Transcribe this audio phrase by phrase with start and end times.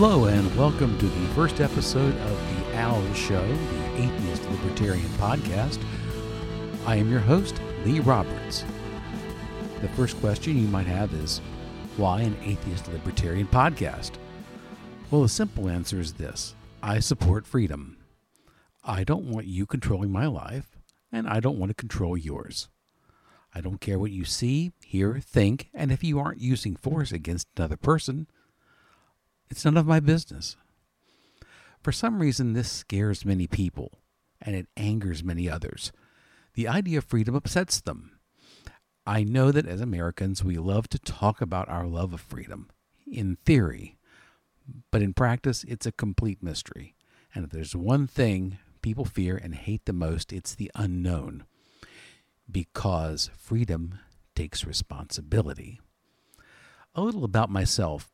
[0.00, 5.82] Hello, and welcome to the first episode of The AL Show, the Atheist Libertarian podcast.
[6.86, 8.64] I am your host, Lee Roberts.
[9.80, 11.40] The first question you might have is
[11.96, 14.12] why an Atheist Libertarian podcast?
[15.10, 17.96] Well, the simple answer is this I support freedom.
[18.84, 20.78] I don't want you controlling my life,
[21.10, 22.68] and I don't want to control yours.
[23.52, 27.48] I don't care what you see, hear, think, and if you aren't using force against
[27.56, 28.28] another person,
[29.50, 30.56] it's none of my business.
[31.82, 33.92] For some reason, this scares many people,
[34.40, 35.92] and it angers many others.
[36.54, 38.18] The idea of freedom upsets them.
[39.06, 42.68] I know that as Americans, we love to talk about our love of freedom,
[43.06, 43.96] in theory,
[44.90, 46.94] but in practice, it's a complete mystery.
[47.34, 51.44] And if there's one thing people fear and hate the most, it's the unknown.
[52.50, 53.98] Because freedom
[54.34, 55.80] takes responsibility.
[56.94, 58.10] A little about myself.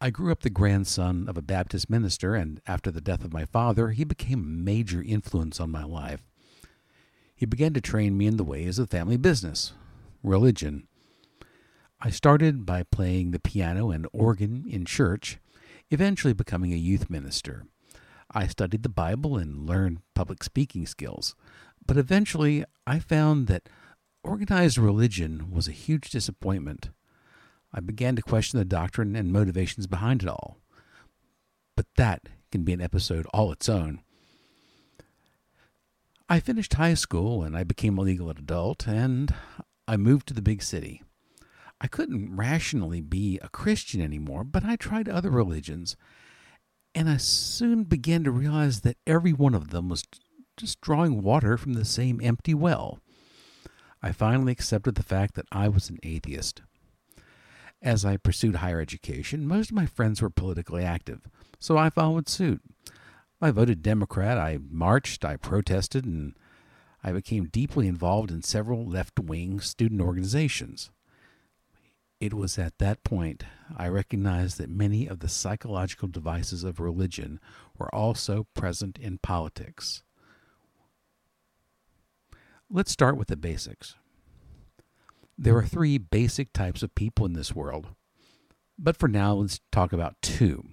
[0.00, 3.44] I grew up the grandson of a Baptist minister, and after the death of my
[3.44, 6.22] father, he became a major influence on my life.
[7.34, 9.72] He began to train me in the ways of family business,
[10.22, 10.86] religion.
[12.00, 15.38] I started by playing the piano and organ in church,
[15.90, 17.64] eventually becoming a youth minister.
[18.30, 21.34] I studied the Bible and learned public speaking skills,
[21.86, 23.68] but eventually I found that
[24.22, 26.90] organized religion was a huge disappointment.
[27.74, 30.58] I began to question the doctrine and motivations behind it all.
[31.76, 34.00] But that can be an episode all its own.
[36.28, 39.34] I finished high school and I became a legal adult, and
[39.88, 41.02] I moved to the big city.
[41.80, 45.96] I couldn't rationally be a Christian anymore, but I tried other religions,
[46.94, 50.04] and I soon began to realize that every one of them was
[50.56, 53.00] just drawing water from the same empty well.
[54.00, 56.62] I finally accepted the fact that I was an atheist.
[57.84, 62.30] As I pursued higher education, most of my friends were politically active, so I followed
[62.30, 62.62] suit.
[63.42, 66.34] I voted Democrat, I marched, I protested, and
[67.02, 70.90] I became deeply involved in several left wing student organizations.
[72.20, 73.44] It was at that point
[73.76, 77.38] I recognized that many of the psychological devices of religion
[77.76, 80.02] were also present in politics.
[82.70, 83.94] Let's start with the basics.
[85.36, 87.88] There are three basic types of people in this world,
[88.78, 90.64] but for now, let's talk about two.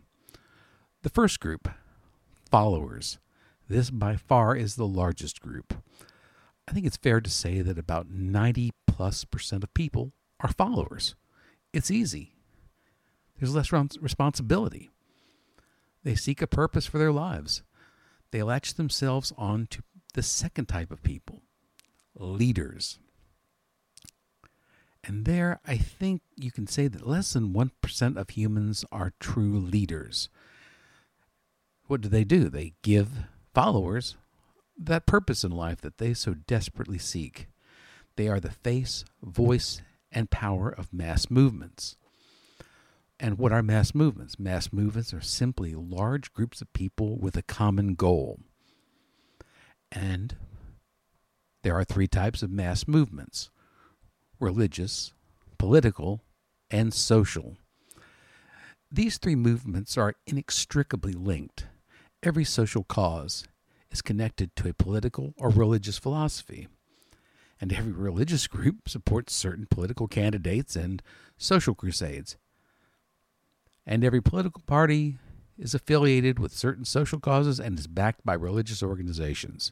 [1.01, 1.67] The first group,
[2.49, 3.17] followers.
[3.67, 5.73] This by far is the largest group.
[6.67, 10.11] I think it's fair to say that about 90 plus percent of people
[10.41, 11.15] are followers.
[11.73, 12.35] It's easy,
[13.41, 14.91] there's less responsibility.
[16.03, 17.63] They seek a purpose for their lives.
[18.29, 19.81] They latch themselves on to
[20.13, 21.41] the second type of people
[22.15, 22.99] leaders.
[25.03, 29.59] And there, I think you can say that less than 1% of humans are true
[29.59, 30.29] leaders.
[31.87, 32.49] What do they do?
[32.49, 33.09] They give
[33.53, 34.15] followers
[34.77, 37.47] that purpose in life that they so desperately seek.
[38.15, 41.95] They are the face, voice, and power of mass movements.
[43.19, 44.39] And what are mass movements?
[44.39, 48.39] Mass movements are simply large groups of people with a common goal.
[49.91, 50.35] And
[51.61, 53.51] there are three types of mass movements
[54.41, 55.13] religious,
[55.57, 56.21] political,
[56.69, 57.55] and social.
[58.91, 61.67] These three movements are inextricably linked.
[62.23, 63.45] Every social cause
[63.91, 66.67] is connected to a political or religious philosophy,
[67.59, 71.01] and every religious group supports certain political candidates and
[71.37, 72.35] social crusades.
[73.85, 75.17] And every political party
[75.57, 79.71] is affiliated with certain social causes and is backed by religious organizations.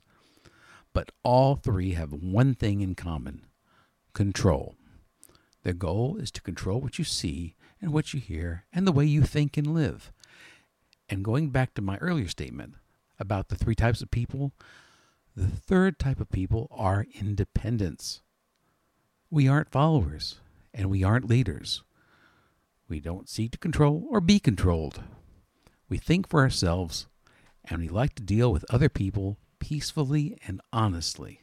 [0.93, 3.45] But all three have one thing in common
[4.13, 4.75] control.
[5.63, 9.05] Their goal is to control what you see and what you hear and the way
[9.05, 10.11] you think and live.
[11.09, 12.75] And going back to my earlier statement
[13.19, 14.53] about the three types of people,
[15.35, 18.21] the third type of people are independents.
[19.29, 20.39] We aren't followers
[20.73, 21.83] and we aren't leaders.
[22.87, 25.03] We don't seek to control or be controlled.
[25.87, 27.07] We think for ourselves
[27.65, 31.41] and we like to deal with other people peacefully and honestly.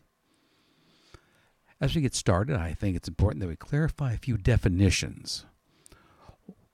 [1.81, 5.45] As we get started, I think it's important that we clarify a few definitions.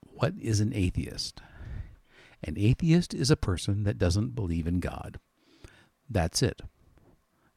[0.01, 1.41] What is an atheist?
[2.45, 5.19] An atheist is a person that doesn't believe in God.
[6.09, 6.63] That's it.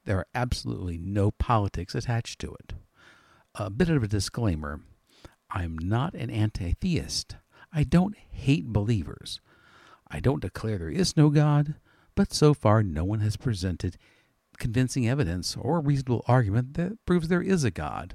[0.05, 2.73] There are absolutely no politics attached to it.
[3.55, 4.81] A bit of a disclaimer
[5.49, 7.35] I'm not an anti theist.
[7.71, 9.39] I don't hate believers.
[10.09, 11.75] I don't declare there is no God,
[12.15, 13.97] but so far no one has presented
[14.57, 18.13] convincing evidence or reasonable argument that proves there is a God.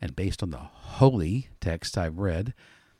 [0.00, 2.54] And based on the holy text I've read,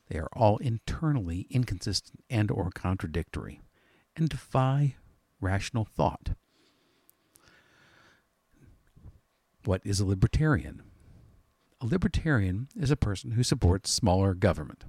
[0.09, 3.61] They are all internally inconsistent and or contradictory
[4.17, 4.97] and defy
[5.41, 6.31] rational thought.
[9.65, 10.83] What is a libertarian?
[11.81, 14.85] A libertarian is a person who supports smaller government.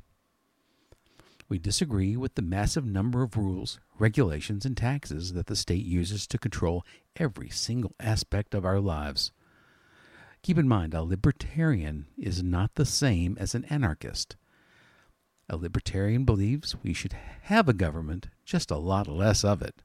[1.51, 6.25] We disagree with the massive number of rules, regulations, and taxes that the state uses
[6.27, 6.85] to control
[7.17, 9.33] every single aspect of our lives.
[10.43, 14.37] Keep in mind, a libertarian is not the same as an anarchist.
[15.49, 19.81] A libertarian believes we should have a government, just a lot less of it,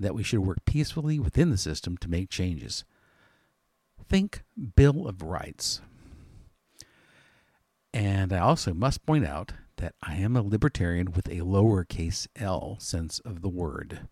[0.00, 2.86] that we should work peacefully within the system to make changes.
[4.08, 4.42] Think
[4.74, 5.82] Bill of Rights.
[7.92, 12.76] And I also must point out that I am a libertarian with a lowercase l
[12.80, 14.08] sense of the word.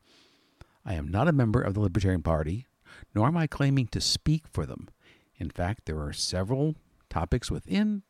[0.85, 2.67] I am not a member of the Libertarian Party,
[3.15, 4.89] nor am I claiming to speak for them.
[5.37, 6.77] In fact, there are several
[7.09, 8.03] topics within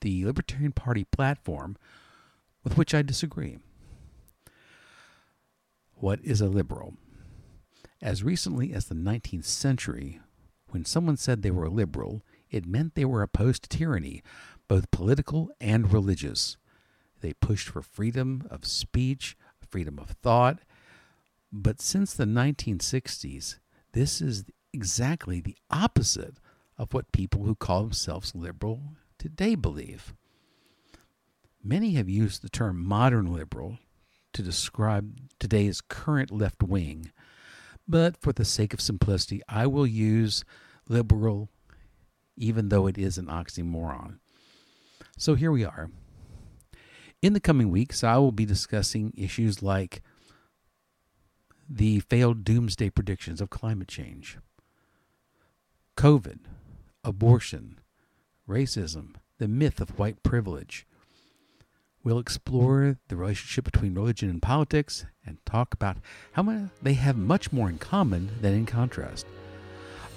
[0.00, 1.76] the Libertarian Party platform
[2.62, 3.58] with which I disagree.
[5.94, 6.94] What is a liberal?
[8.02, 10.20] As recently as the 19th century,
[10.68, 14.22] when someone said they were a liberal, it meant they were opposed to tyranny,
[14.68, 16.56] both political and religious.
[17.24, 19.34] They pushed for freedom of speech,
[19.70, 20.58] freedom of thought.
[21.50, 23.60] But since the 1960s,
[23.92, 24.44] this is
[24.74, 26.36] exactly the opposite
[26.76, 28.82] of what people who call themselves liberal
[29.18, 30.12] today believe.
[31.62, 33.78] Many have used the term modern liberal
[34.34, 37.10] to describe today's current left wing,
[37.88, 40.44] but for the sake of simplicity, I will use
[40.90, 41.48] liberal
[42.36, 44.18] even though it is an oxymoron.
[45.16, 45.88] So here we are.
[47.24, 50.02] In the coming weeks, I will be discussing issues like
[51.66, 54.36] the failed doomsday predictions of climate change,
[55.96, 56.40] COVID,
[57.02, 57.78] abortion,
[58.46, 60.86] racism, the myth of white privilege.
[62.02, 65.96] We'll explore the relationship between religion and politics and talk about
[66.32, 69.24] how they have much more in common than in contrast.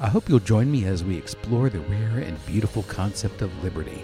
[0.02, 4.04] I hope you'll join me as we explore the rare and beautiful concept of liberty.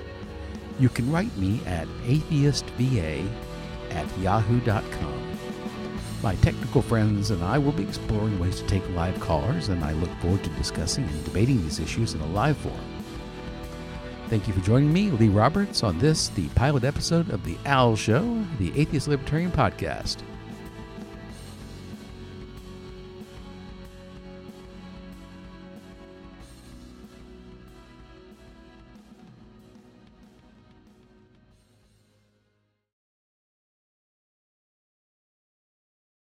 [0.79, 3.27] You can write me at atheistva
[3.91, 5.37] at yahoo.com.
[6.23, 9.91] My technical friends and I will be exploring ways to take live callers, and I
[9.93, 12.79] look forward to discussing and debating these issues in a live forum.
[14.29, 17.97] Thank you for joining me, Lee Roberts, on this, the pilot episode of The AL
[17.97, 20.23] Show, the Atheist Libertarian Podcast.